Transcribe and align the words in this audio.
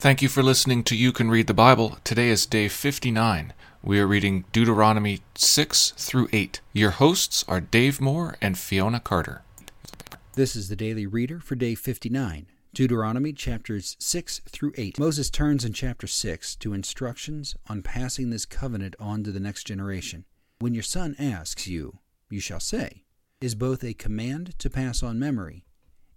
Thank 0.00 0.22
you 0.22 0.28
for 0.28 0.44
listening 0.44 0.84
to 0.84 0.96
You 0.96 1.10
Can 1.10 1.28
Read 1.28 1.48
the 1.48 1.54
Bible. 1.54 1.98
Today 2.04 2.28
is 2.28 2.46
day 2.46 2.68
59. 2.68 3.52
We 3.82 3.98
are 3.98 4.06
reading 4.06 4.44
Deuteronomy 4.52 5.22
6 5.34 5.90
through 5.96 6.28
8. 6.32 6.60
Your 6.72 6.92
hosts 6.92 7.44
are 7.48 7.60
Dave 7.60 8.00
Moore 8.00 8.36
and 8.40 8.56
Fiona 8.56 9.00
Carter. 9.00 9.42
This 10.36 10.54
is 10.54 10.68
the 10.68 10.76
Daily 10.76 11.04
Reader 11.04 11.40
for 11.40 11.56
day 11.56 11.74
59, 11.74 12.46
Deuteronomy 12.72 13.32
chapters 13.32 13.96
6 13.98 14.42
through 14.48 14.72
8. 14.76 15.00
Moses 15.00 15.30
turns 15.30 15.64
in 15.64 15.72
chapter 15.72 16.06
6 16.06 16.54
to 16.54 16.74
instructions 16.74 17.56
on 17.68 17.82
passing 17.82 18.30
this 18.30 18.46
covenant 18.46 18.94
on 19.00 19.24
to 19.24 19.32
the 19.32 19.40
next 19.40 19.64
generation. 19.64 20.26
When 20.60 20.74
your 20.74 20.84
son 20.84 21.16
asks 21.18 21.66
you, 21.66 21.98
you 22.30 22.38
shall 22.38 22.60
say, 22.60 23.02
is 23.40 23.56
both 23.56 23.82
a 23.82 23.94
command 23.94 24.56
to 24.60 24.70
pass 24.70 25.02
on 25.02 25.18
memory 25.18 25.64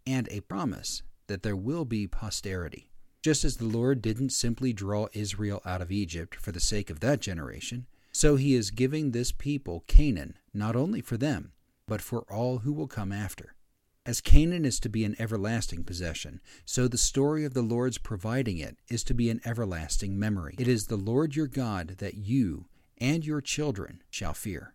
and 0.05 0.29
a 0.29 0.41
promise 0.41 1.01
that 1.25 1.41
there 1.41 1.55
will 1.55 1.85
be 1.85 2.05
posterity. 2.05 2.90
Just 3.21 3.45
as 3.45 3.57
the 3.57 3.65
Lord 3.65 4.01
didn't 4.01 4.31
simply 4.31 4.73
draw 4.73 5.07
Israel 5.13 5.61
out 5.63 5.81
of 5.81 5.91
Egypt 5.91 6.35
for 6.35 6.51
the 6.51 6.59
sake 6.59 6.89
of 6.89 7.01
that 7.01 7.21
generation, 7.21 7.85
so 8.11 8.35
he 8.35 8.55
is 8.55 8.71
giving 8.71 9.11
this 9.11 9.31
people 9.31 9.83
Canaan 9.87 10.37
not 10.53 10.75
only 10.75 11.01
for 11.01 11.17
them, 11.17 11.51
but 11.87 12.01
for 12.01 12.21
all 12.31 12.59
who 12.59 12.73
will 12.73 12.87
come 12.87 13.11
after. 13.11 13.53
As 14.07 14.21
Canaan 14.21 14.65
is 14.65 14.79
to 14.79 14.89
be 14.89 15.05
an 15.05 15.15
everlasting 15.19 15.83
possession, 15.83 16.41
so 16.65 16.87
the 16.87 16.97
story 16.97 17.45
of 17.45 17.53
the 17.53 17.61
Lord's 17.61 17.99
providing 17.99 18.57
it 18.57 18.77
is 18.89 19.03
to 19.03 19.13
be 19.13 19.29
an 19.29 19.41
everlasting 19.45 20.17
memory. 20.17 20.55
It 20.57 20.67
is 20.67 20.87
the 20.87 20.95
Lord 20.95 21.35
your 21.35 21.45
God 21.45 21.97
that 21.99 22.15
you 22.15 22.65
and 22.97 23.23
your 23.23 23.41
children 23.41 24.01
shall 24.09 24.33
fear. 24.33 24.73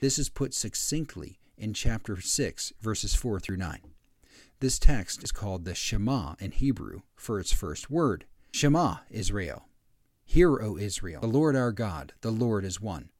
This 0.00 0.18
is 0.18 0.30
put 0.30 0.54
succinctly 0.54 1.38
in 1.58 1.74
chapter 1.74 2.18
6, 2.18 2.72
verses 2.80 3.14
4 3.14 3.40
through 3.40 3.58
9. 3.58 3.80
This 4.60 4.80
text 4.80 5.22
is 5.22 5.30
called 5.30 5.64
the 5.64 5.74
Shema 5.74 6.34
in 6.40 6.50
Hebrew 6.50 7.02
for 7.14 7.38
its 7.38 7.52
first 7.52 7.90
word. 7.90 8.24
Shema, 8.50 8.96
Israel. 9.08 9.68
Hear, 10.24 10.60
O 10.60 10.76
Israel, 10.76 11.20
the 11.20 11.28
Lord 11.28 11.54
our 11.54 11.70
God, 11.70 12.12
the 12.22 12.32
Lord 12.32 12.64
is 12.64 12.80
one. 12.80 13.10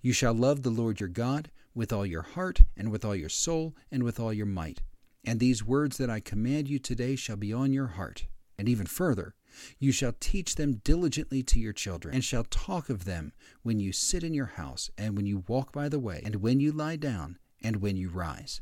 You 0.00 0.12
shall 0.12 0.32
love 0.32 0.62
the 0.62 0.70
Lord 0.70 1.00
your 1.00 1.08
God 1.08 1.50
with 1.74 1.92
all 1.92 2.06
your 2.06 2.22
heart, 2.22 2.62
and 2.76 2.92
with 2.92 3.04
all 3.04 3.16
your 3.16 3.28
soul, 3.28 3.74
and 3.90 4.04
with 4.04 4.20
all 4.20 4.32
your 4.32 4.46
might. 4.46 4.82
And 5.24 5.40
these 5.40 5.64
words 5.64 5.96
that 5.96 6.10
I 6.10 6.20
command 6.20 6.68
you 6.68 6.78
today 6.78 7.16
shall 7.16 7.36
be 7.36 7.52
on 7.52 7.72
your 7.72 7.88
heart. 7.88 8.28
And 8.56 8.68
even 8.68 8.86
further, 8.86 9.34
you 9.80 9.90
shall 9.90 10.14
teach 10.20 10.54
them 10.54 10.80
diligently 10.84 11.42
to 11.42 11.58
your 11.58 11.72
children, 11.72 12.14
and 12.14 12.22
shall 12.22 12.44
talk 12.44 12.88
of 12.88 13.04
them 13.04 13.32
when 13.64 13.80
you 13.80 13.90
sit 13.92 14.22
in 14.22 14.32
your 14.32 14.46
house, 14.46 14.92
and 14.96 15.16
when 15.16 15.26
you 15.26 15.42
walk 15.48 15.72
by 15.72 15.88
the 15.88 15.98
way, 15.98 16.22
and 16.24 16.36
when 16.36 16.60
you 16.60 16.70
lie 16.70 16.94
down, 16.94 17.38
and 17.60 17.82
when 17.82 17.96
you 17.96 18.10
rise. 18.10 18.60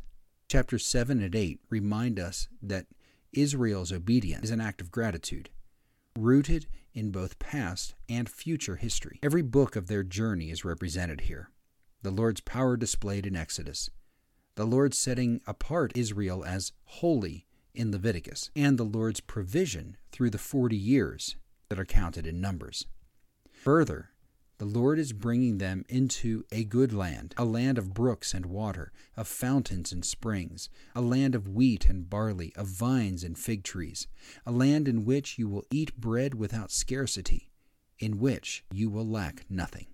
Chapters 0.53 0.86
7 0.86 1.22
and 1.22 1.34
8 1.34 1.61
remind 1.70 2.20
us 2.20 2.47
that 2.61 2.84
Israel's 3.33 3.91
obedience 3.91 4.45
is 4.45 4.50
an 4.50 4.61
act 4.61 4.83
of 4.83 4.91
gratitude, 4.91 5.48
rooted 6.14 6.67
in 6.92 7.11
both 7.11 7.39
past 7.39 7.94
and 8.06 8.28
future 8.28 8.77
history. 8.77 9.19
Every 9.22 9.41
book 9.41 9.77
of 9.77 9.86
their 9.86 10.03
journey 10.03 10.50
is 10.50 10.62
represented 10.62 11.22
here. 11.22 11.48
The 12.03 12.11
Lord's 12.11 12.42
power 12.42 12.77
displayed 12.77 13.25
in 13.25 13.34
Exodus, 13.34 13.89
the 14.56 14.67
Lord 14.67 14.92
setting 14.92 15.41
apart 15.47 15.97
Israel 15.97 16.44
as 16.44 16.72
holy 16.84 17.47
in 17.75 17.91
Leviticus, 17.91 18.50
and 18.55 18.77
the 18.77 18.84
Lord's 18.84 19.20
provision 19.20 19.97
through 20.11 20.28
the 20.28 20.37
40 20.37 20.77
years 20.77 21.37
that 21.70 21.81
are 21.81 21.87
counted 21.87 22.27
in 22.27 22.42
Numbers. 22.42 22.84
Further, 23.50 24.11
the 24.63 24.79
Lord 24.79 25.01
is 25.01 25.13
bringing 25.13 25.59
them 25.59 25.85
into 25.89 26.45
a 26.53 26.63
good 26.63 26.93
land, 26.93 27.35
a 27.37 27.45
land 27.45 27.79
of 27.79 27.93
brooks 27.93 28.33
and 28.33 28.47
water, 28.47 28.93
of 29.17 29.27
fountains 29.27 29.91
and 29.91 30.05
springs, 30.05 30.69
a 30.95 31.01
land 31.01 31.35
of 31.35 31.49
wheat 31.49 31.87
and 31.87 32.09
barley, 32.09 32.53
of 32.55 32.69
vines 32.69 33.25
and 33.25 33.37
fig 33.37 33.65
trees, 33.65 34.07
a 34.47 34.53
land 34.53 34.87
in 34.87 35.05
which 35.05 35.37
you 35.37 35.49
will 35.49 35.65
eat 35.73 35.97
bread 35.97 36.35
without 36.35 36.71
scarcity, 36.71 37.51
in 37.99 38.21
which 38.21 38.65
you 38.71 38.89
will 38.89 39.05
lack 39.05 39.45
nothing. 39.51 39.89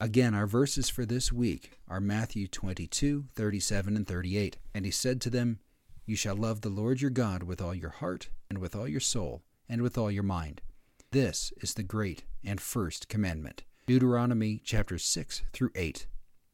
Again, 0.00 0.34
our 0.34 0.46
verses 0.46 0.88
for 0.88 1.04
this 1.04 1.30
week 1.30 1.72
are 1.86 2.00
Matthew 2.00 2.48
22, 2.48 3.26
37, 3.34 3.94
and 3.94 4.06
38. 4.06 4.56
And 4.72 4.86
he 4.86 4.90
said 4.90 5.20
to 5.20 5.28
them, 5.28 5.58
You 6.06 6.16
shall 6.16 6.34
love 6.34 6.62
the 6.62 6.70
Lord 6.70 7.02
your 7.02 7.10
God 7.10 7.42
with 7.42 7.60
all 7.60 7.74
your 7.74 7.90
heart, 7.90 8.30
and 8.48 8.56
with 8.56 8.74
all 8.74 8.88
your 8.88 9.00
soul, 9.00 9.42
and 9.68 9.82
with 9.82 9.98
all 9.98 10.10
your 10.10 10.22
mind. 10.22 10.62
This 11.10 11.52
is 11.60 11.74
the 11.74 11.82
great 11.82 12.24
and 12.42 12.58
first 12.58 13.10
commandment. 13.10 13.64
Deuteronomy 13.88 14.60
chapter 14.62 14.98
6 14.98 15.44
through 15.54 15.70
8. 15.74 16.06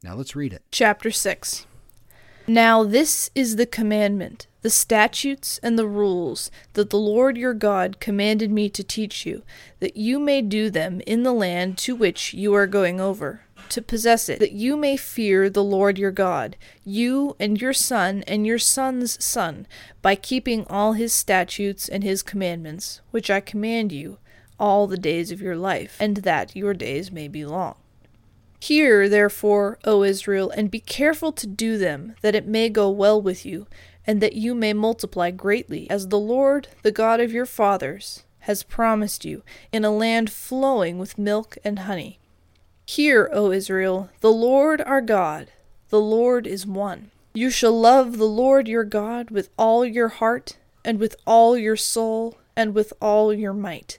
Now 0.04 0.14
let's 0.14 0.36
read 0.36 0.52
it. 0.52 0.62
Chapter 0.70 1.10
6 1.10 1.66
Now 2.46 2.84
this 2.84 3.28
is 3.34 3.56
the 3.56 3.66
commandment, 3.66 4.46
the 4.62 4.70
statutes 4.70 5.58
and 5.60 5.76
the 5.76 5.88
rules 5.88 6.52
that 6.74 6.90
the 6.90 6.96
Lord 6.96 7.36
your 7.36 7.52
God 7.52 7.98
commanded 7.98 8.52
me 8.52 8.68
to 8.68 8.84
teach 8.84 9.26
you, 9.26 9.42
that 9.80 9.96
you 9.96 10.20
may 10.20 10.42
do 10.42 10.70
them 10.70 11.00
in 11.08 11.24
the 11.24 11.32
land 11.32 11.76
to 11.78 11.96
which 11.96 12.34
you 12.34 12.54
are 12.54 12.68
going 12.68 13.00
over, 13.00 13.40
to 13.68 13.82
possess 13.82 14.28
it, 14.28 14.38
that 14.38 14.52
you 14.52 14.76
may 14.76 14.96
fear 14.96 15.50
the 15.50 15.64
Lord 15.64 15.98
your 15.98 16.12
God, 16.12 16.56
you 16.84 17.34
and 17.40 17.60
your 17.60 17.72
son 17.72 18.22
and 18.28 18.46
your 18.46 18.60
son's 18.60 19.22
son, 19.24 19.66
by 20.02 20.14
keeping 20.14 20.64
all 20.68 20.92
his 20.92 21.12
statutes 21.12 21.88
and 21.88 22.04
his 22.04 22.22
commandments, 22.22 23.00
which 23.10 23.28
I 23.28 23.40
command 23.40 23.90
you 23.90 24.18
all 24.58 24.86
the 24.86 24.96
days 24.96 25.30
of 25.30 25.40
your 25.40 25.56
life, 25.56 25.96
and 26.00 26.18
that 26.18 26.54
your 26.54 26.74
days 26.74 27.10
may 27.10 27.28
be 27.28 27.44
long. 27.44 27.74
Hear, 28.60 29.08
therefore, 29.08 29.78
O 29.84 30.02
Israel, 30.02 30.50
and 30.50 30.70
be 30.70 30.80
careful 30.80 31.32
to 31.32 31.46
do 31.46 31.76
them, 31.76 32.14
that 32.22 32.34
it 32.34 32.46
may 32.46 32.70
go 32.70 32.88
well 32.88 33.20
with 33.20 33.44
you, 33.44 33.66
and 34.06 34.20
that 34.22 34.36
you 34.36 34.54
may 34.54 34.72
multiply 34.72 35.30
greatly, 35.30 35.88
as 35.90 36.08
the 36.08 36.18
Lord, 36.18 36.68
the 36.82 36.92
God 36.92 37.20
of 37.20 37.32
your 37.32 37.46
fathers, 37.46 38.24
has 38.40 38.62
promised 38.62 39.24
you, 39.24 39.42
in 39.72 39.84
a 39.84 39.90
land 39.90 40.30
flowing 40.30 40.98
with 40.98 41.18
milk 41.18 41.58
and 41.62 41.80
honey. 41.80 42.18
Hear, 42.86 43.28
O 43.32 43.50
Israel, 43.50 44.08
the 44.20 44.32
Lord 44.32 44.80
our 44.80 45.02
God, 45.02 45.48
the 45.90 46.00
Lord 46.00 46.46
is 46.46 46.66
one. 46.66 47.10
You 47.34 47.50
shall 47.50 47.78
love 47.78 48.16
the 48.16 48.24
Lord 48.24 48.66
your 48.68 48.84
God 48.84 49.30
with 49.30 49.50
all 49.58 49.84
your 49.84 50.08
heart, 50.08 50.56
and 50.84 50.98
with 50.98 51.16
all 51.26 51.56
your 51.58 51.76
soul, 51.76 52.38
and 52.56 52.74
with 52.74 52.92
all 53.00 53.32
your 53.32 53.52
might 53.52 53.98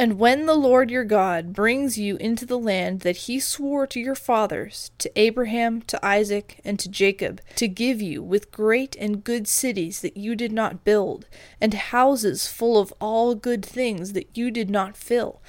And 0.00 0.18
when 0.18 0.46
the 0.46 0.54
Lord 0.54 0.90
your 0.90 1.04
God 1.04 1.52
brings 1.52 1.98
you 1.98 2.16
into 2.16 2.46
the 2.46 2.58
land 2.58 3.00
that 3.00 3.28
he 3.28 3.38
swore 3.38 3.86
to 3.88 4.00
your 4.00 4.14
fathers, 4.14 4.90
to 4.96 5.12
Abraham, 5.14 5.82
to 5.82 6.02
Isaac, 6.02 6.58
and 6.64 6.78
to 6.78 6.88
Jacob, 6.88 7.42
to 7.56 7.68
give 7.68 8.00
you 8.00 8.22
with 8.22 8.50
great 8.50 8.96
and 8.98 9.22
good 9.22 9.46
cities 9.46 10.00
that 10.00 10.16
you 10.16 10.34
did 10.34 10.52
not 10.52 10.84
build, 10.84 11.28
and 11.60 11.74
houses 11.74 12.48
full 12.48 12.78
of 12.78 12.94
all 12.98 13.34
good 13.34 13.62
things 13.62 14.14
that 14.14 14.34
you 14.34 14.50
did 14.50 14.70
not 14.70 14.96
fill, 14.96 15.42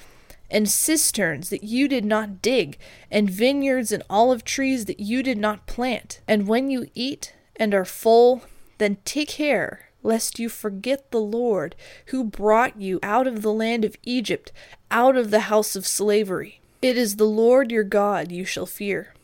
and 0.50 0.68
cisterns 0.68 1.48
that 1.48 1.64
you 1.64 1.88
did 1.88 2.04
not 2.04 2.42
dig, 2.42 2.76
and 3.10 3.30
vineyards 3.30 3.90
and 3.90 4.02
olive 4.10 4.44
trees 4.44 4.84
that 4.84 5.00
you 5.00 5.22
did 5.22 5.38
not 5.38 5.66
plant, 5.66 6.20
and 6.28 6.46
when 6.46 6.68
you 6.68 6.90
eat 6.94 7.32
and 7.56 7.72
are 7.72 7.86
full, 7.86 8.42
then 8.76 8.98
take 9.06 9.30
care 9.30 9.88
lest 10.02 10.38
you 10.38 10.48
forget 10.48 11.10
the 11.10 11.20
Lord, 11.20 11.74
who 12.06 12.24
brought 12.24 12.80
you 12.80 12.98
out 13.02 13.26
of 13.26 13.42
the 13.42 13.52
land 13.52 13.84
of 13.84 13.96
Egypt, 14.02 14.52
out 14.90 15.16
of 15.16 15.30
the 15.30 15.40
house 15.40 15.76
of 15.76 15.86
slavery. 15.86 16.60
It 16.80 16.96
is 16.96 17.16
the 17.16 17.24
Lord 17.24 17.70
your 17.70 17.84
God 17.84 18.32
you 18.32 18.44
shall 18.44 18.66
fear. 18.66 19.14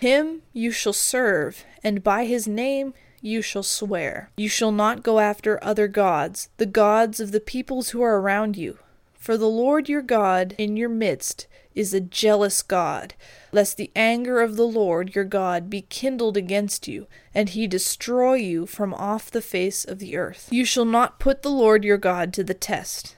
Him 0.00 0.42
you 0.52 0.72
shall 0.72 0.92
serve, 0.92 1.64
and 1.84 2.02
by 2.02 2.24
his 2.24 2.48
name 2.48 2.92
you 3.20 3.40
shall 3.40 3.62
swear. 3.62 4.30
You 4.36 4.48
shall 4.48 4.72
not 4.72 5.04
go 5.04 5.20
after 5.20 5.62
other 5.62 5.86
gods, 5.86 6.48
the 6.56 6.66
gods 6.66 7.20
of 7.20 7.30
the 7.30 7.40
peoples 7.40 7.90
who 7.90 8.02
are 8.02 8.20
around 8.20 8.56
you. 8.56 8.78
For 9.14 9.36
the 9.36 9.46
Lord 9.46 9.88
your 9.88 10.02
God 10.02 10.56
in 10.58 10.76
your 10.76 10.88
midst 10.88 11.46
is 11.74 11.94
a 11.94 12.00
jealous 12.00 12.62
God, 12.62 13.14
lest 13.52 13.76
the 13.76 13.90
anger 13.94 14.40
of 14.40 14.56
the 14.56 14.66
Lord 14.66 15.14
your 15.14 15.24
God 15.24 15.70
be 15.70 15.82
kindled 15.82 16.36
against 16.36 16.88
you, 16.88 17.06
and 17.34 17.48
he 17.48 17.66
destroy 17.66 18.34
you 18.34 18.66
from 18.66 18.94
off 18.94 19.30
the 19.30 19.42
face 19.42 19.84
of 19.84 19.98
the 19.98 20.16
earth. 20.16 20.48
You 20.50 20.64
shall 20.64 20.84
not 20.84 21.18
put 21.18 21.42
the 21.42 21.50
Lord 21.50 21.84
your 21.84 21.98
God 21.98 22.32
to 22.34 22.44
the 22.44 22.54
test. 22.54 23.16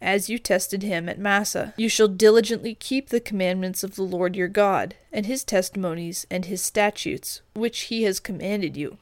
As 0.00 0.28
you 0.28 0.38
tested 0.38 0.82
him 0.82 1.08
at 1.08 1.18
Massah, 1.18 1.72
you 1.76 1.88
shall 1.88 2.08
diligently 2.08 2.74
keep 2.74 3.08
the 3.08 3.20
commandments 3.20 3.82
of 3.82 3.96
the 3.96 4.02
Lord 4.02 4.36
your 4.36 4.48
God, 4.48 4.94
and 5.12 5.26
his 5.26 5.42
testimonies 5.42 6.26
and 6.30 6.44
his 6.44 6.60
statutes, 6.60 7.40
which 7.54 7.82
he 7.82 8.02
has 8.02 8.20
commanded 8.20 8.76
you. 8.76 8.98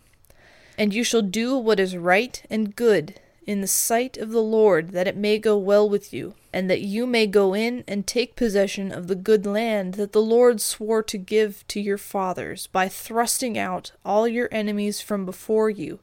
And 0.78 0.94
you 0.94 1.04
shall 1.04 1.22
do 1.22 1.56
what 1.56 1.80
is 1.80 1.96
right 1.96 2.42
and 2.48 2.74
good 2.74 3.20
in 3.46 3.60
the 3.60 3.66
sight 3.66 4.16
of 4.16 4.30
the 4.30 4.42
Lord, 4.42 4.90
that 4.90 5.06
it 5.06 5.16
may 5.16 5.38
go 5.38 5.56
well 5.56 5.88
with 5.88 6.12
you, 6.12 6.34
and 6.52 6.70
that 6.70 6.80
you 6.80 7.06
may 7.06 7.26
go 7.26 7.54
in 7.54 7.84
and 7.86 8.06
take 8.06 8.36
possession 8.36 8.92
of 8.92 9.06
the 9.06 9.14
good 9.14 9.46
land 9.46 9.94
that 9.94 10.12
the 10.12 10.22
Lord 10.22 10.60
swore 10.60 11.02
to 11.04 11.18
give 11.18 11.66
to 11.68 11.80
your 11.80 11.98
fathers, 11.98 12.66
by 12.68 12.88
thrusting 12.88 13.56
out 13.58 13.92
all 14.04 14.26
your 14.26 14.48
enemies 14.50 15.00
from 15.00 15.24
before 15.24 15.70
you, 15.70 16.00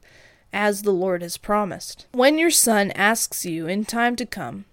as 0.52 0.82
the 0.82 0.92
Lord 0.92 1.22
has 1.22 1.36
promised. 1.36 2.06
When 2.12 2.38
your 2.38 2.50
son 2.50 2.90
asks 2.92 3.44
you 3.44 3.66
in 3.66 3.84
time 3.84 4.16
to 4.16 4.26
come, 4.26 4.64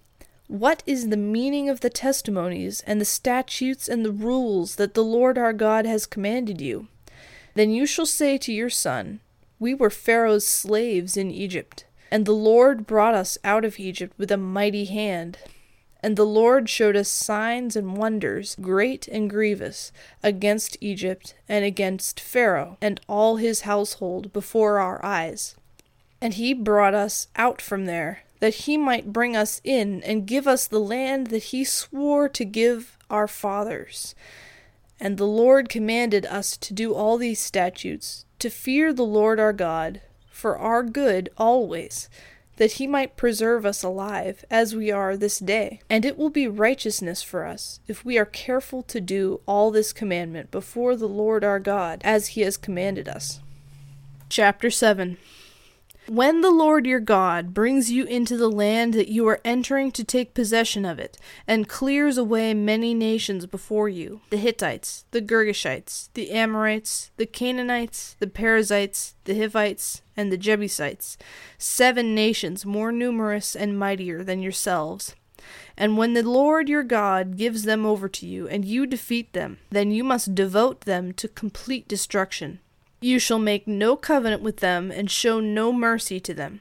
what 0.50 0.82
is 0.84 1.08
the 1.10 1.16
meaning 1.16 1.68
of 1.68 1.78
the 1.78 1.90
testimonies 1.90 2.80
and 2.86 3.00
the 3.00 3.04
statutes 3.04 3.88
and 3.88 4.04
the 4.04 4.10
rules 4.10 4.74
that 4.76 4.94
the 4.94 5.04
Lord 5.04 5.38
our 5.38 5.52
God 5.52 5.86
has 5.86 6.06
commanded 6.06 6.60
you? 6.60 6.88
Then 7.54 7.70
you 7.70 7.86
shall 7.86 8.06
say 8.06 8.36
to 8.38 8.52
your 8.52 8.68
son, 8.70 9.20
We 9.60 9.74
were 9.74 9.90
Pharaoh's 9.90 10.46
slaves 10.46 11.16
in 11.16 11.30
Egypt, 11.30 11.84
and 12.10 12.26
the 12.26 12.32
Lord 12.32 12.86
brought 12.86 13.14
us 13.14 13.38
out 13.44 13.64
of 13.64 13.78
Egypt 13.78 14.14
with 14.18 14.30
a 14.30 14.36
mighty 14.36 14.86
hand. 14.86 15.38
And 16.02 16.16
the 16.16 16.24
Lord 16.24 16.68
showed 16.68 16.96
us 16.96 17.08
signs 17.08 17.76
and 17.76 17.96
wonders, 17.96 18.56
great 18.60 19.06
and 19.08 19.28
grievous, 19.28 19.92
against 20.22 20.78
Egypt 20.80 21.34
and 21.48 21.64
against 21.64 22.18
Pharaoh 22.18 22.78
and 22.80 23.00
all 23.06 23.36
his 23.36 23.62
household 23.62 24.32
before 24.32 24.78
our 24.78 25.04
eyes. 25.04 25.56
And 26.20 26.34
he 26.34 26.54
brought 26.54 26.94
us 26.94 27.28
out 27.36 27.60
from 27.60 27.84
there 27.84 28.22
that 28.40 28.54
he 28.54 28.76
might 28.76 29.12
bring 29.12 29.36
us 29.36 29.60
in 29.62 30.02
and 30.02 30.26
give 30.26 30.48
us 30.48 30.66
the 30.66 30.80
land 30.80 31.28
that 31.28 31.44
he 31.44 31.62
swore 31.62 32.28
to 32.30 32.44
give 32.44 32.96
our 33.10 33.28
fathers. 33.28 34.14
And 34.98 35.16
the 35.16 35.26
Lord 35.26 35.68
commanded 35.68 36.26
us 36.26 36.56
to 36.56 36.74
do 36.74 36.94
all 36.94 37.18
these 37.18 37.40
statutes, 37.40 38.24
to 38.38 38.50
fear 38.50 38.92
the 38.92 39.04
Lord 39.04 39.38
our 39.38 39.52
God, 39.52 40.00
for 40.40 40.56
our 40.56 40.82
good 40.82 41.28
always, 41.36 42.08
that 42.56 42.72
he 42.72 42.86
might 42.86 43.16
preserve 43.16 43.66
us 43.66 43.82
alive, 43.82 44.42
as 44.50 44.74
we 44.74 44.90
are 44.90 45.16
this 45.16 45.38
day. 45.38 45.80
And 45.90 46.04
it 46.04 46.16
will 46.16 46.30
be 46.30 46.48
righteousness 46.48 47.22
for 47.22 47.44
us, 47.44 47.80
if 47.86 48.04
we 48.04 48.18
are 48.18 48.24
careful 48.24 48.82
to 48.84 49.00
do 49.00 49.40
all 49.46 49.70
this 49.70 49.92
commandment 49.92 50.50
before 50.50 50.96
the 50.96 51.08
Lord 51.08 51.44
our 51.44 51.60
God, 51.60 52.00
as 52.04 52.28
he 52.28 52.40
has 52.40 52.56
commanded 52.56 53.06
us. 53.06 53.40
Chapter 54.30 54.70
7 54.70 55.18
when 56.10 56.40
the 56.40 56.50
Lord 56.50 56.86
your 56.86 56.98
God 56.98 57.54
brings 57.54 57.92
you 57.92 58.02
into 58.04 58.36
the 58.36 58.50
land 58.50 58.94
that 58.94 59.06
you 59.06 59.28
are 59.28 59.40
entering 59.44 59.92
to 59.92 60.02
take 60.02 60.34
possession 60.34 60.84
of 60.84 60.98
it, 60.98 61.16
and 61.46 61.68
clears 61.68 62.18
away 62.18 62.52
many 62.52 62.92
nations 62.94 63.46
before 63.46 63.88
you 63.88 64.20
the 64.30 64.36
Hittites, 64.36 65.04
the 65.12 65.22
Girgashites, 65.22 66.08
the 66.14 66.32
Amorites, 66.32 67.12
the 67.16 67.26
Canaanites, 67.26 68.16
the 68.18 68.26
Perizzites, 68.26 69.14
the 69.22 69.38
Hivites, 69.38 70.02
and 70.16 70.32
the 70.32 70.36
Jebusites, 70.36 71.16
seven 71.58 72.12
nations 72.12 72.66
more 72.66 72.90
numerous 72.90 73.54
and 73.54 73.78
mightier 73.78 74.24
than 74.24 74.42
yourselves. 74.42 75.14
And 75.76 75.96
when 75.96 76.14
the 76.14 76.28
Lord 76.28 76.68
your 76.68 76.82
God 76.82 77.36
gives 77.36 77.62
them 77.62 77.86
over 77.86 78.08
to 78.08 78.26
you, 78.26 78.48
and 78.48 78.64
you 78.64 78.84
defeat 78.84 79.32
them, 79.32 79.58
then 79.70 79.92
you 79.92 80.02
must 80.02 80.34
devote 80.34 80.80
them 80.80 81.12
to 81.12 81.28
complete 81.28 81.86
destruction 81.86 82.58
you 83.00 83.18
shall 83.18 83.38
make 83.38 83.66
no 83.66 83.96
covenant 83.96 84.42
with 84.42 84.58
them, 84.58 84.90
and 84.90 85.10
show 85.10 85.40
no 85.40 85.72
mercy 85.72 86.20
to 86.20 86.34
them. 86.34 86.60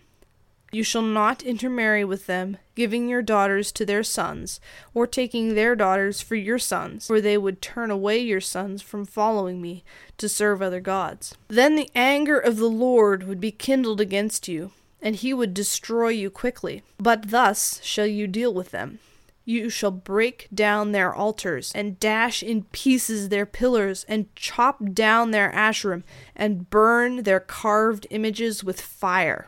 You 0.71 0.83
shall 0.83 1.01
not 1.01 1.41
intermarry 1.41 2.05
with 2.05 2.27
them, 2.27 2.57
giving 2.75 3.09
your 3.09 3.23
daughters 3.23 3.71
to 3.71 3.85
their 3.85 4.03
sons, 4.03 4.59
or 4.93 5.07
taking 5.07 5.55
their 5.55 5.75
daughters 5.75 6.21
for 6.21 6.35
your 6.35 6.59
sons, 6.59 7.07
for 7.07 7.19
they 7.19 7.37
would 7.37 7.61
turn 7.61 7.89
away 7.89 8.19
your 8.19 8.41
sons 8.41 8.81
from 8.81 9.05
following 9.05 9.61
me 9.61 9.83
to 10.17 10.29
serve 10.29 10.61
other 10.61 10.79
gods. 10.79 11.35
Then 11.47 11.75
the 11.75 11.89
anger 11.95 12.37
of 12.37 12.57
the 12.57 12.69
Lord 12.69 13.23
would 13.23 13.41
be 13.41 13.51
kindled 13.51 13.99
against 13.99 14.47
you, 14.47 14.71
and 15.01 15.15
he 15.15 15.33
would 15.33 15.55
destroy 15.55 16.09
you 16.09 16.29
quickly. 16.29 16.83
But 16.99 17.31
thus 17.31 17.79
shall 17.83 18.05
you 18.05 18.27
deal 18.27 18.53
with 18.53 18.69
them. 18.69 18.99
You 19.45 19.69
shall 19.69 19.91
break 19.91 20.47
down 20.53 20.91
their 20.91 21.13
altars, 21.13 21.71
and 21.73 21.99
dash 21.99 22.43
in 22.43 22.63
pieces 22.65 23.29
their 23.29 23.45
pillars, 23.45 24.05
and 24.07 24.33
chop 24.35 24.93
down 24.93 25.31
their 25.31 25.51
asherim, 25.51 26.03
and 26.35 26.69
burn 26.69 27.23
their 27.23 27.39
carved 27.39 28.05
images 28.09 28.63
with 28.63 28.79
fire. 28.79 29.47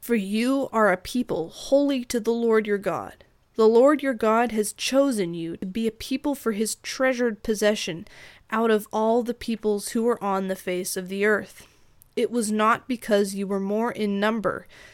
For 0.00 0.14
you 0.14 0.68
are 0.72 0.92
a 0.92 0.96
people 0.96 1.48
holy 1.50 2.04
to 2.06 2.20
the 2.20 2.32
Lord 2.32 2.66
your 2.66 2.78
God. 2.78 3.24
The 3.54 3.68
Lord 3.68 4.02
your 4.02 4.14
God 4.14 4.52
has 4.52 4.72
chosen 4.72 5.34
you 5.34 5.56
to 5.58 5.66
be 5.66 5.86
a 5.86 5.92
people 5.92 6.34
for 6.34 6.52
his 6.52 6.76
treasured 6.76 7.42
possession 7.42 8.06
out 8.50 8.70
of 8.70 8.88
all 8.92 9.22
the 9.22 9.34
peoples 9.34 9.90
who 9.90 10.08
are 10.08 10.22
on 10.22 10.48
the 10.48 10.56
face 10.56 10.96
of 10.96 11.08
the 11.08 11.24
earth. 11.24 11.66
It 12.16 12.30
was 12.30 12.50
not 12.50 12.88
because 12.88 13.34
you 13.34 13.46
were 13.46 13.60
more 13.60 13.92
in 13.92 14.18
number 14.18 14.66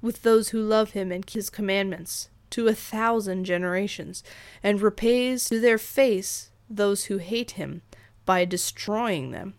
with 0.00 0.22
those 0.22 0.50
who 0.50 0.60
love 0.62 0.90
him 0.90 1.10
and 1.10 1.28
his 1.28 1.50
commandments, 1.50 2.28
to 2.50 2.68
a 2.68 2.74
thousand 2.74 3.44
generations, 3.44 4.22
and 4.62 4.80
repays 4.80 5.46
to 5.46 5.60
their 5.60 5.78
face 5.78 6.50
those 6.70 7.04
who 7.04 7.18
hate 7.18 7.52
him 7.52 7.82
by 8.24 8.44
destroying 8.44 9.30
them. 9.30 9.54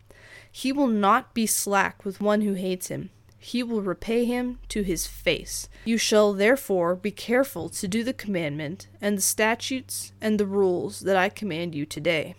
He 0.51 0.71
will 0.71 0.88
not 0.88 1.33
be 1.33 1.45
slack 1.45 2.03
with 2.03 2.21
one 2.21 2.41
who 2.41 2.53
hates 2.53 2.88
him. 2.88 3.09
He 3.38 3.63
will 3.63 3.81
repay 3.81 4.25
him 4.25 4.59
to 4.69 4.81
his 4.81 5.07
face. 5.07 5.69
You 5.86 5.97
shall 5.97 6.33
therefore 6.33 6.95
be 6.95 7.12
careful 7.12 7.69
to 7.69 7.88
do 7.88 8.03
the 8.03 8.13
commandment, 8.13 8.88
and 9.00 9.18
the 9.18 9.21
statutes, 9.21 10.12
and 10.19 10.39
the 10.39 10.45
rules 10.45 11.01
that 11.01 11.15
I 11.15 11.30
command 11.30 11.74
you 11.74 11.85
today. 11.85 12.35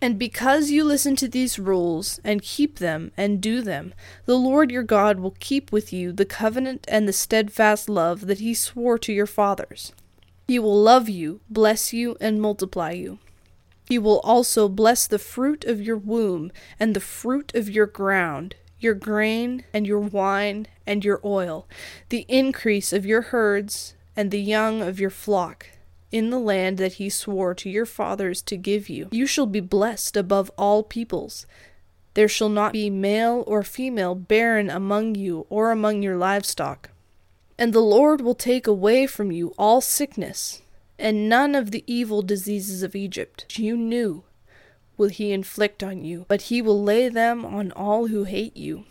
And 0.00 0.16
because 0.16 0.70
you 0.70 0.84
listen 0.84 1.16
to 1.16 1.28
these 1.28 1.58
rules, 1.58 2.20
and 2.22 2.40
keep 2.40 2.78
them, 2.78 3.10
and 3.16 3.40
do 3.40 3.62
them, 3.62 3.94
the 4.26 4.38
Lord 4.38 4.70
your 4.70 4.84
God 4.84 5.18
will 5.18 5.34
keep 5.40 5.72
with 5.72 5.92
you 5.92 6.12
the 6.12 6.24
covenant 6.24 6.84
and 6.88 7.08
the 7.08 7.12
steadfast 7.12 7.88
love 7.88 8.26
that 8.28 8.38
he 8.38 8.54
swore 8.54 8.98
to 8.98 9.12
your 9.12 9.26
fathers. 9.26 9.92
He 10.46 10.58
will 10.60 10.80
love 10.80 11.08
you, 11.08 11.40
bless 11.50 11.92
you, 11.92 12.16
and 12.20 12.40
multiply 12.40 12.92
you. 12.92 13.18
He 13.88 13.98
will 13.98 14.20
also 14.20 14.68
bless 14.68 15.06
the 15.06 15.18
fruit 15.18 15.64
of 15.64 15.82
your 15.82 15.96
womb, 15.96 16.52
and 16.78 16.94
the 16.94 17.00
fruit 17.00 17.52
of 17.56 17.68
your 17.68 17.86
ground, 17.86 18.54
your 18.78 18.94
grain, 18.94 19.64
and 19.74 19.84
your 19.84 19.98
wine, 19.98 20.68
and 20.86 21.04
your 21.04 21.20
oil, 21.24 21.66
the 22.10 22.24
increase 22.28 22.92
of 22.92 23.04
your 23.04 23.22
herds, 23.22 23.94
and 24.14 24.30
the 24.30 24.40
young 24.40 24.80
of 24.80 25.00
your 25.00 25.10
flock 25.10 25.66
in 26.10 26.30
the 26.30 26.38
land 26.38 26.78
that 26.78 26.94
he 26.94 27.08
swore 27.08 27.54
to 27.54 27.68
your 27.68 27.86
fathers 27.86 28.42
to 28.42 28.56
give 28.56 28.88
you. 28.88 29.08
You 29.10 29.26
shall 29.26 29.46
be 29.46 29.60
blessed 29.60 30.16
above 30.16 30.50
all 30.56 30.82
peoples. 30.82 31.46
There 32.14 32.28
shall 32.28 32.48
not 32.48 32.72
be 32.72 32.90
male 32.90 33.44
or 33.46 33.62
female 33.62 34.14
barren 34.14 34.70
among 34.70 35.14
you 35.14 35.46
or 35.50 35.70
among 35.70 36.02
your 36.02 36.16
livestock. 36.16 36.90
And 37.58 37.72
the 37.72 37.80
Lord 37.80 38.20
will 38.20 38.34
take 38.34 38.66
away 38.66 39.06
from 39.06 39.32
you 39.32 39.52
all 39.58 39.80
sickness, 39.80 40.62
and 40.98 41.28
none 41.28 41.54
of 41.54 41.70
the 41.70 41.84
evil 41.86 42.22
diseases 42.22 42.82
of 42.82 42.94
Egypt 42.94 43.44
which 43.46 43.58
you 43.58 43.76
knew 43.76 44.24
will 44.96 45.08
he 45.08 45.32
inflict 45.32 45.82
on 45.82 46.04
you, 46.04 46.26
but 46.28 46.42
he 46.42 46.60
will 46.60 46.82
lay 46.82 47.08
them 47.08 47.44
on 47.44 47.70
all 47.72 48.08
who 48.08 48.24
hate 48.24 48.56
you. 48.56 48.84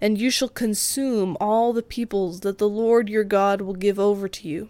And 0.00 0.18
you 0.18 0.30
shall 0.30 0.48
consume 0.48 1.36
all 1.40 1.72
the 1.72 1.82
peoples 1.82 2.40
that 2.40 2.58
the 2.58 2.68
Lord 2.68 3.08
your 3.08 3.24
God 3.24 3.60
will 3.60 3.74
give 3.74 3.98
over 3.98 4.28
to 4.28 4.48
you. 4.48 4.68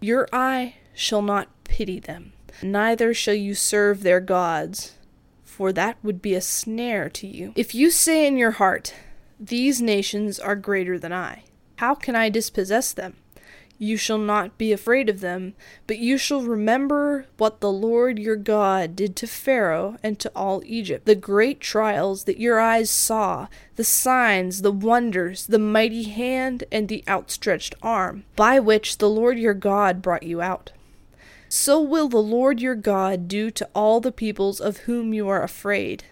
Your 0.00 0.26
eye 0.32 0.74
shall 0.94 1.22
not 1.22 1.48
pity 1.64 2.00
them, 2.00 2.32
neither 2.62 3.14
shall 3.14 3.34
you 3.34 3.54
serve 3.54 4.02
their 4.02 4.20
gods, 4.20 4.96
for 5.44 5.72
that 5.72 5.96
would 6.02 6.20
be 6.20 6.34
a 6.34 6.40
snare 6.40 7.08
to 7.08 7.26
you. 7.26 7.52
If 7.56 7.74
you 7.74 7.90
say 7.90 8.26
in 8.26 8.36
your 8.36 8.52
heart, 8.52 8.94
These 9.38 9.80
nations 9.80 10.38
are 10.38 10.56
greater 10.56 10.98
than 10.98 11.12
I, 11.12 11.44
how 11.76 11.94
can 11.94 12.14
I 12.14 12.28
dispossess 12.28 12.92
them? 12.92 13.16
You 13.78 13.96
shall 13.96 14.18
not 14.18 14.58
be 14.58 14.72
afraid 14.72 15.08
of 15.08 15.20
them, 15.20 15.54
but 15.86 15.96
you 15.96 16.18
shall 16.18 16.42
remember 16.42 17.24
what 17.38 17.60
the 17.60 17.72
Lord 17.72 18.18
your 18.18 18.36
God 18.36 18.94
did 18.94 19.16
to 19.16 19.26
Pharaoh 19.26 19.96
and 20.02 20.18
to 20.18 20.30
all 20.36 20.62
Egypt, 20.66 21.06
the 21.06 21.14
great 21.14 21.60
trials 21.60 22.24
that 22.24 22.38
your 22.38 22.60
eyes 22.60 22.90
saw, 22.90 23.48
the 23.76 23.84
signs, 23.84 24.60
the 24.60 24.70
wonders, 24.70 25.46
the 25.46 25.58
mighty 25.58 26.02
hand, 26.02 26.64
and 26.70 26.88
the 26.88 27.02
outstretched 27.08 27.74
arm, 27.82 28.24
by 28.36 28.60
which 28.60 28.98
the 28.98 29.08
Lord 29.08 29.38
your 29.38 29.54
God 29.54 30.02
brought 30.02 30.24
you 30.24 30.42
out 30.42 30.72
so 31.52 31.80
will 31.80 32.08
the 32.08 32.22
Lord 32.22 32.60
your 32.60 32.76
God 32.76 33.26
do 33.26 33.50
to 33.50 33.68
all 33.74 34.00
the 34.00 34.12
peoples 34.12 34.60
of 34.60 34.78
whom 34.78 35.12
you 35.12 35.28
are 35.28 35.42
afraid. 35.42 36.04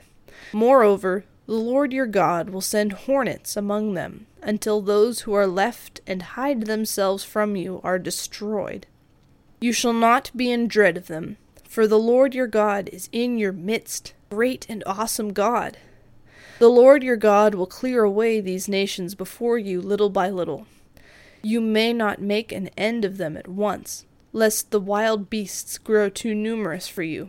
Moreover, 0.52 1.24
The 1.46 1.54
Lord 1.54 1.92
your 1.92 2.06
God 2.06 2.50
will 2.50 2.60
send 2.60 2.92
hornets 2.92 3.56
among 3.56 3.94
them, 3.94 4.26
until 4.42 4.80
those 4.80 5.20
who 5.20 5.32
are 5.32 5.46
left 5.46 6.00
and 6.08 6.22
hide 6.22 6.62
themselves 6.62 7.22
from 7.22 7.54
you 7.54 7.80
are 7.84 8.00
destroyed. 8.00 8.86
You 9.60 9.72
shall 9.72 9.92
not 9.92 10.32
be 10.36 10.50
in 10.50 10.66
dread 10.66 10.96
of 10.96 11.06
them, 11.06 11.36
for 11.62 11.86
the 11.86 12.00
Lord 12.00 12.34
your 12.34 12.48
God 12.48 12.90
is 12.92 13.08
in 13.12 13.38
your 13.38 13.52
midst, 13.52 14.14
great 14.30 14.66
and 14.68 14.82
awesome 14.86 15.32
God. 15.32 15.78
The 16.58 16.68
Lord 16.68 17.04
your 17.04 17.16
God 17.16 17.54
will 17.54 17.66
clear 17.66 18.02
away 18.02 18.40
these 18.40 18.66
nations 18.68 19.14
before 19.14 19.56
you 19.56 19.80
little 19.80 20.10
by 20.10 20.30
little. 20.30 20.66
You 21.42 21.60
may 21.60 21.92
not 21.92 22.20
make 22.20 22.50
an 22.50 22.70
end 22.76 23.04
of 23.04 23.18
them 23.18 23.36
at 23.36 23.46
once, 23.46 24.04
lest 24.38 24.70
the 24.70 24.80
wild 24.80 25.28
beasts 25.28 25.78
grow 25.78 26.08
too 26.08 26.32
numerous 26.32 26.86
for 26.86 27.02
you. 27.02 27.28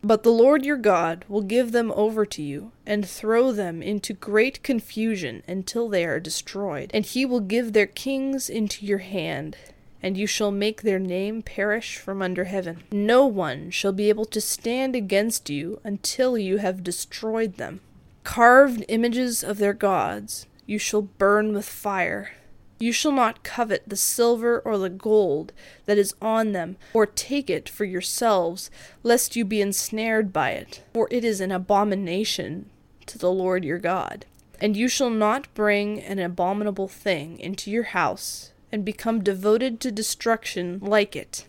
But 0.00 0.22
the 0.22 0.30
Lord 0.30 0.64
your 0.64 0.76
God 0.76 1.24
will 1.28 1.42
give 1.42 1.72
them 1.72 1.90
over 1.96 2.24
to 2.26 2.42
you, 2.42 2.70
and 2.86 3.08
throw 3.08 3.50
them 3.50 3.82
into 3.82 4.12
great 4.12 4.62
confusion 4.62 5.42
until 5.48 5.88
they 5.88 6.04
are 6.04 6.20
destroyed. 6.20 6.90
And 6.94 7.04
he 7.04 7.26
will 7.26 7.40
give 7.40 7.72
their 7.72 7.86
kings 7.86 8.48
into 8.48 8.86
your 8.86 8.98
hand, 8.98 9.56
and 10.02 10.16
you 10.16 10.26
shall 10.26 10.50
make 10.50 10.82
their 10.82 10.98
name 11.00 11.42
perish 11.42 11.96
from 11.96 12.22
under 12.22 12.44
heaven. 12.44 12.84
No 12.92 13.26
one 13.26 13.70
shall 13.70 13.92
be 13.92 14.08
able 14.08 14.26
to 14.26 14.40
stand 14.40 14.94
against 14.94 15.50
you 15.50 15.80
until 15.82 16.38
you 16.38 16.58
have 16.58 16.84
destroyed 16.84 17.56
them. 17.56 17.80
Carved 18.22 18.84
images 18.88 19.42
of 19.42 19.58
their 19.58 19.74
gods 19.74 20.46
you 20.66 20.78
shall 20.78 21.02
burn 21.02 21.54
with 21.54 21.66
fire. 21.66 22.30
You 22.78 22.92
shall 22.92 23.12
not 23.12 23.44
covet 23.44 23.84
the 23.86 23.96
silver 23.96 24.60
or 24.60 24.78
the 24.78 24.90
gold 24.90 25.52
that 25.86 25.98
is 25.98 26.14
on 26.20 26.52
them, 26.52 26.76
or 26.92 27.06
take 27.06 27.48
it 27.48 27.68
for 27.68 27.84
yourselves, 27.84 28.70
lest 29.02 29.36
you 29.36 29.44
be 29.44 29.60
ensnared 29.60 30.32
by 30.32 30.50
it, 30.50 30.82
for 30.92 31.08
it 31.10 31.24
is 31.24 31.40
an 31.40 31.52
abomination 31.52 32.68
to 33.06 33.18
the 33.18 33.30
Lord 33.30 33.64
your 33.64 33.78
God. 33.78 34.26
And 34.60 34.76
you 34.76 34.88
shall 34.88 35.10
not 35.10 35.52
bring 35.54 36.00
an 36.00 36.18
abominable 36.18 36.88
thing 36.88 37.38
into 37.38 37.70
your 37.70 37.84
house, 37.84 38.52
and 38.72 38.84
become 38.84 39.22
devoted 39.22 39.78
to 39.80 39.92
destruction 39.92 40.80
like 40.82 41.14
it. 41.14 41.46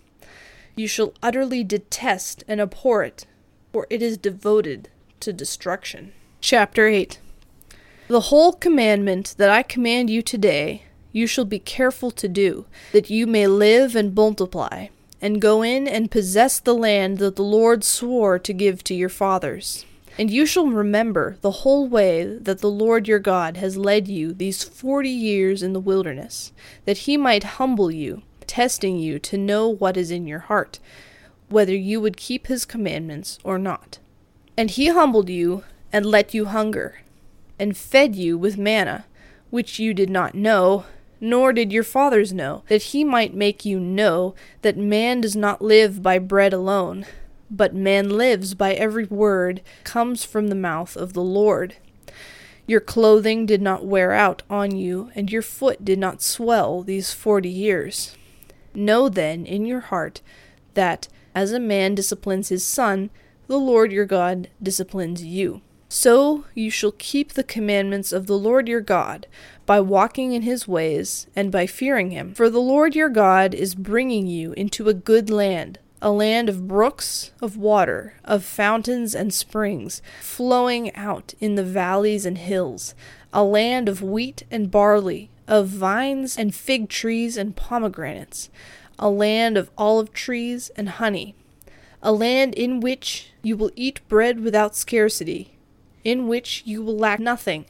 You 0.75 0.88
shall 0.88 1.13
utterly 1.24 1.63
detest 1.63 2.44
and 2.48 2.62
abhor 2.62 3.03
it, 3.03 3.25
for 3.74 3.88
it 3.89 4.01
is 4.01 4.17
devoted 4.17 4.89
to 5.22 5.34
destruction. 5.34 6.13
Chapter 6.39 6.88
8 6.88 7.20
The 8.08 8.22
whole 8.22 8.53
commandment 8.53 9.34
that 9.38 9.50
I 9.50 9.63
command 9.63 10.10
you 10.10 10.22
today 10.22 10.84
you 11.15 11.25
shall 11.25 11.45
be 11.45 11.60
careful 11.60 12.12
to 12.12 12.27
do, 12.27 12.65
that 12.91 13.10
you 13.10 13.25
may 13.25 13.48
live 13.48 13.95
and 13.95 14.13
multiply, 14.13 14.88
and 15.22 15.41
go 15.41 15.62
in 15.62 15.88
and 15.88 16.12
possess 16.12 16.60
the 16.60 16.75
land 16.75 17.19
that 17.19 17.38
the 17.38 17.41
Lord 17.41 17.86
swore 17.86 18.38
to 18.38 18.51
give 18.51 18.84
to 18.84 18.93
your 18.93 19.07
fathers. 19.07 19.86
And 20.17 20.29
you 20.29 20.45
shall 20.45 20.67
remember 20.67 21.38
the 21.39 21.51
whole 21.63 21.88
way 21.88 22.25
that 22.25 22.60
the 22.60 22.69
Lord 22.69 23.07
your 23.07 23.19
God 23.19 23.55
has 23.55 23.77
led 23.77 24.10
you 24.10 24.34
these 24.34 24.62
forty 24.62 25.10
years 25.10 25.63
in 25.63 25.72
the 25.72 25.79
wilderness, 25.79 26.51
that 26.84 27.00
he 27.00 27.15
might 27.15 27.55
humble 27.55 27.89
you, 27.89 28.22
testing 28.45 28.98
you 28.98 29.17
to 29.19 29.38
know 29.38 29.69
what 29.69 29.95
is 29.95 30.12
in 30.12 30.27
your 30.27 30.39
heart, 30.39 30.79
whether 31.48 31.75
you 31.75 32.01
would 32.01 32.17
keep 32.17 32.48
his 32.48 32.65
commandments 32.65 33.39
or 33.41 33.57
not. 33.57 34.00
And 34.57 34.69
he 34.69 34.88
humbled 34.88 35.29
you 35.29 35.63
and 35.93 36.05
let 36.05 36.34
you 36.34 36.43
hunger, 36.45 37.03
and 37.57 37.77
fed 37.77 38.17
you 38.17 38.38
with 38.38 38.57
manna, 38.57 39.05
which 39.50 39.79
you 39.79 39.93
did 39.93 40.10
not 40.10 40.36
know, 40.36 40.84
nor 41.19 41.53
did 41.53 41.72
your 41.72 41.84
fathers 41.84 42.34
know, 42.34 42.63
that 42.67 42.84
he 42.84 43.03
might 43.03 43.34
make 43.34 43.65
you 43.65 43.79
know 43.79 44.36
that 44.62 44.77
man 44.77 45.22
does 45.22 45.36
not 45.36 45.62
live 45.62 46.01
by 46.01 46.19
bread 46.19 46.53
alone, 46.53 47.05
but 47.50 47.74
man 47.74 48.10
lives 48.10 48.53
by 48.53 48.74
every 48.74 49.05
word 49.05 49.62
comes 49.84 50.24
from 50.25 50.48
the 50.48 50.55
mouth 50.55 50.95
of 50.98 51.13
the 51.13 51.22
Lord. 51.22 51.75
Your 52.67 52.81
clothing 52.81 53.45
did 53.45 53.62
not 53.62 53.86
wear 53.86 54.12
out 54.12 54.41
on 54.50 54.75
you, 54.75 55.12
and 55.13 55.31
your 55.31 55.43
foot 55.43 55.86
did 55.86 56.00
not 56.00 56.22
swell 56.22 56.81
these 56.81 57.13
forty 57.13 57.50
years. 57.50 58.17
Know 58.74 59.07
then 59.07 59.45
in 59.45 59.65
your 59.65 59.81
heart 59.81 60.22
that, 60.74 61.07
as 61.36 61.51
a 61.51 61.60
man 61.60 61.95
disciplines 61.95 62.50
his 62.50 62.65
son, 62.65 63.12
the 63.48 63.57
Lord 63.57 63.91
your 63.91 64.05
God 64.05 64.50
disciplines 64.62 65.24
you. 65.24 65.62
So 65.97 66.43
you 66.53 66.69
shall 66.71 66.91
keep 66.91 67.31
the 67.31 67.43
commandments 67.43 68.11
of 68.11 68.27
the 68.27 68.37
Lord 68.37 68.67
your 68.67 68.81
God 68.81 69.27
by 69.65 69.79
walking 69.79 70.33
in 70.33 70.41
his 70.41 70.67
ways 70.67 71.25
and 71.37 71.49
by 71.53 71.67
fearing 71.67 72.11
him. 72.11 72.33
For 72.33 72.49
the 72.49 72.59
Lord 72.59 72.97
your 72.97 73.07
God 73.07 73.53
is 73.53 73.75
bringing 73.75 74.27
you 74.27 74.51
into 74.57 74.89
a 74.89 74.93
good 74.93 75.29
land, 75.29 75.79
a 76.01 76.11
land 76.11 76.49
of 76.49 76.67
brooks 76.67 77.31
of 77.41 77.55
water, 77.55 78.15
of 78.25 78.43
fountains 78.43 79.15
and 79.15 79.33
springs, 79.33 80.01
flowing 80.19 80.93
out 80.95 81.33
in 81.39 81.55
the 81.55 81.63
valleys 81.63 82.25
and 82.25 82.39
hills, 82.39 82.93
a 83.31 83.45
land 83.45 83.87
of 83.87 84.01
wheat 84.01 84.43
and 84.51 84.69
barley, 84.69 85.29
of 85.47 85.69
vines 85.69 86.37
and 86.37 86.53
fig 86.53 86.89
trees 86.89 87.37
and 87.37 87.55
pomegranates, 87.55 88.49
a 88.99 89.09
land 89.09 89.55
of 89.55 89.71
olive 89.77 90.11
trees 90.11 90.69
and 90.75 90.89
honey, 90.89 91.35
a 92.03 92.11
land 92.11 92.53
in 92.53 92.81
which 92.81 93.31
you 93.41 93.55
will 93.55 93.71
eat 93.77 94.05
bread 94.09 94.41
without 94.41 94.75
scarcity 94.75 95.54
in 96.05 96.27
which 96.27 96.62
you 96.65 96.81
will 96.81 96.97
lack 96.97 97.19
nothing, 97.19 97.65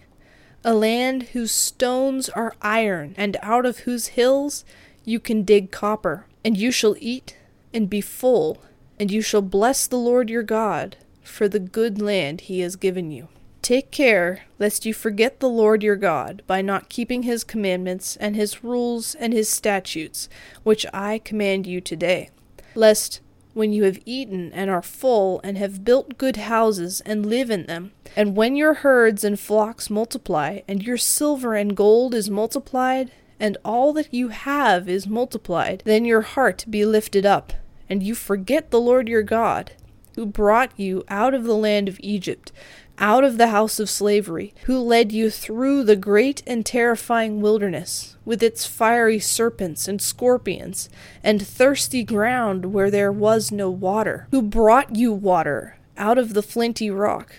a 0.63 0.75
land 0.75 1.24
whose 1.30 1.51
stones 1.51 2.30
are 2.30 2.56
iron, 2.62 3.15
and 3.18 3.38
out 3.42 3.65
of 3.65 3.80
whose 3.80 4.08
hills 4.08 4.63
you 5.04 5.20
can 5.20 5.44
dig 5.44 5.72
copper. 5.72 6.27
And 6.44 6.56
you 6.56 6.72
shall 6.72 6.96
eat 7.00 7.38
and 7.74 7.89
be 7.89 8.01
full, 8.01 8.62
and 9.00 9.10
you 9.10 9.22
shall 9.22 9.42
bless 9.42 9.88
the 9.88 9.98
Lord 9.98 10.30
your 10.30 10.44
God 10.44 10.98
for 11.24 11.48
the 11.48 11.60
good 11.60 12.00
land 12.00 12.42
he 12.42 12.60
has 12.60 12.75
given 12.75 13.10
you. 13.10 13.30
Take 13.62 13.89
care 13.89 14.44
lest 14.60 14.86
you 14.86 14.94
forget 14.94 15.39
the 15.39 15.50
Lord 15.50 15.82
your 15.82 15.96
God 15.96 16.44
by 16.46 16.62
not 16.62 16.89
keeping 16.89 17.24
his 17.24 17.44
commandments 17.44 18.15
and 18.18 18.36
his 18.36 18.63
rules 18.63 19.15
and 19.15 19.34
his 19.34 19.50
statutes, 19.50 20.30
which 20.62 20.86
I 20.94 21.18
command 21.18 21.65
you 21.65 21.82
today, 21.82 22.30
lest 22.75 23.22
when 23.56 23.74
you 23.74 23.84
have 23.86 24.00
eaten 24.06 24.52
and 24.54 24.70
are 24.70 24.84
full, 24.84 25.42
and 25.44 25.58
have 25.58 25.84
built 25.84 26.18
good 26.18 26.36
houses 26.36 27.02
and 27.02 27.26
live 27.26 27.50
in 27.50 27.66
them, 27.66 27.92
and 28.16 28.36
when 28.36 28.56
your 28.56 28.76
herds 28.76 29.24
and 29.24 29.40
flocks 29.40 29.90
multiply, 29.90 30.60
and 30.68 30.84
your 30.84 30.98
silver 30.98 31.56
and 31.56 31.76
gold 31.76 32.14
is 32.14 32.30
multiplied, 32.30 33.10
and 33.40 33.58
all 33.66 33.94
that 33.94 34.14
you 34.14 34.28
have 34.28 34.88
is 34.88 35.08
multiplied, 35.08 35.82
then 35.86 36.06
your 36.06 36.22
heart 36.22 36.66
be 36.70 36.86
lifted 36.86 37.26
up, 37.26 37.54
and 37.90 38.04
you 38.04 38.14
forget 38.14 38.72
the 38.72 38.80
Lord 38.80 39.10
your 39.10 39.24
God, 39.24 39.72
who 40.15 40.25
brought 40.25 40.72
you 40.77 41.03
out 41.07 41.34
of 41.34 41.43
the 41.43 41.55
land 41.55 41.88
of 41.88 42.00
Egypt, 42.00 42.51
out 42.98 43.24
of 43.24 43.38
the 43.38 43.48
house 43.48 43.79
of 43.79 43.89
slavery, 43.89 44.53
who 44.63 44.79
led 44.79 45.12
you 45.12 45.29
through 45.29 45.84
the 45.84 45.95
great 45.95 46.41
and 46.48 46.65
terrifying 46.65 47.41
wilderness, 47.41 48.15
with 48.24 48.41
its 48.41 48.65
fiery 48.65 49.19
serpents 49.19 49.88
and 49.88 50.01
scorpions, 50.01 50.89
and 51.24 51.45
thirsty 51.45 52.03
ground 52.03 52.74
where 52.74 52.89
there 52.89 53.12
was 53.12 53.51
no 53.51 53.69
water, 53.69 54.27
who 54.31 54.41
brought 54.41 54.95
you 54.95 55.12
water 55.12 55.77
out 55.98 56.17
of 56.17 56.34
the 56.34 56.43
flinty 56.43 56.89
rock, 56.89 57.36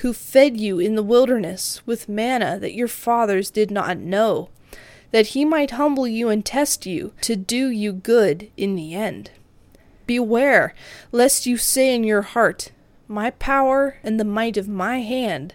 who 0.00 0.12
fed 0.12 0.56
you 0.56 0.78
in 0.78 0.94
the 0.94 1.02
wilderness 1.02 1.80
with 1.86 2.08
manna 2.08 2.58
that 2.58 2.74
your 2.74 2.88
fathers 2.88 3.50
did 3.50 3.70
not 3.70 3.98
know, 3.98 4.48
that 5.12 5.28
he 5.28 5.44
might 5.44 5.72
humble 5.72 6.06
you 6.06 6.28
and 6.28 6.44
test 6.44 6.84
you, 6.84 7.12
to 7.20 7.36
do 7.36 7.68
you 7.68 7.92
good 7.92 8.50
in 8.56 8.74
the 8.74 8.94
end. 8.94 9.30
Beware 10.06 10.74
lest 11.12 11.46
you 11.46 11.56
say 11.56 11.94
in 11.94 12.04
your 12.04 12.22
heart, 12.22 12.70
my 13.08 13.30
power 13.30 13.96
and 14.02 14.18
the 14.18 14.24
might 14.24 14.56
of 14.56 14.68
my 14.68 15.00
hand 15.00 15.54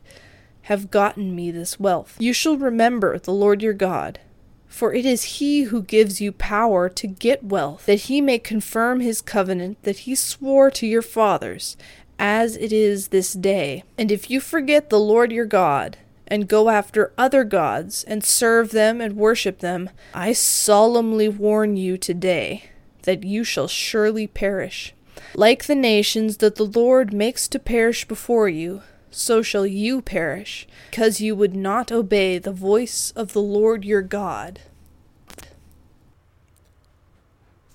have 0.63 0.91
gotten 0.91 1.35
me 1.35 1.51
this 1.51 1.79
wealth. 1.79 2.15
You 2.19 2.33
shall 2.33 2.57
remember 2.57 3.17
the 3.17 3.33
Lord 3.33 3.61
your 3.61 3.73
God, 3.73 4.19
for 4.67 4.93
it 4.93 5.05
is 5.05 5.23
he 5.39 5.63
who 5.63 5.81
gives 5.81 6.21
you 6.21 6.31
power 6.31 6.87
to 6.89 7.07
get 7.07 7.43
wealth, 7.43 7.85
that 7.85 8.01
he 8.01 8.21
may 8.21 8.39
confirm 8.39 8.99
his 8.99 9.21
covenant 9.21 9.81
that 9.83 9.99
he 9.99 10.15
swore 10.15 10.71
to 10.71 10.87
your 10.87 11.01
fathers, 11.01 11.75
as 12.19 12.55
it 12.55 12.71
is 12.71 13.07
this 13.07 13.33
day. 13.33 13.83
And 13.97 14.11
if 14.11 14.29
you 14.29 14.39
forget 14.39 14.89
the 14.89 14.99
Lord 14.99 15.31
your 15.31 15.45
God, 15.45 15.97
and 16.27 16.47
go 16.47 16.69
after 16.69 17.11
other 17.17 17.43
gods, 17.43 18.05
and 18.05 18.23
serve 18.23 18.71
them 18.71 19.01
and 19.01 19.17
worship 19.17 19.59
them, 19.59 19.89
I 20.13 20.31
solemnly 20.31 21.27
warn 21.27 21.75
you 21.75 21.97
today 21.97 22.69
that 23.03 23.23
you 23.23 23.43
shall 23.43 23.67
surely 23.67 24.27
perish. 24.27 24.93
Like 25.35 25.65
the 25.65 25.75
nations 25.75 26.37
that 26.37 26.55
the 26.55 26.65
Lord 26.65 27.13
makes 27.13 27.47
to 27.49 27.59
perish 27.59 28.07
before 28.07 28.49
you, 28.49 28.81
so 29.09 29.41
shall 29.41 29.65
you 29.65 30.01
perish, 30.01 30.67
because 30.89 31.21
you 31.21 31.35
would 31.35 31.55
not 31.55 31.91
obey 31.91 32.37
the 32.37 32.51
voice 32.51 33.11
of 33.15 33.33
the 33.33 33.41
Lord 33.41 33.83
your 33.83 34.01
God. 34.01 34.61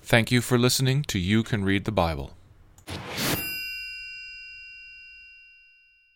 Thank 0.01 0.31
you 0.31 0.41
for 0.41 0.57
listening 0.57 1.03
to 1.03 1.19
You 1.19 1.43
Can 1.43 1.65
Read 1.65 1.85
the 1.85 1.91
Bible. 1.91 2.31